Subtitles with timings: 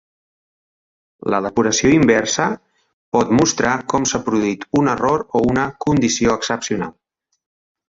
[1.33, 2.47] La depuració inversa
[3.17, 6.97] pot mostrar com s"ha produït un error o una condició excepcional.